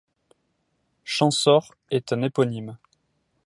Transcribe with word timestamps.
Champsaur 1.03 1.75
et 1.91 2.01
un 2.09 2.23
éponyme. 2.23 2.79